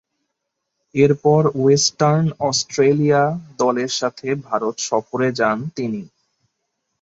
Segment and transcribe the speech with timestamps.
[0.95, 3.23] এরপর Western Australia
[3.59, 6.01] দলের সাথে ভারত সফরে যান তিনি।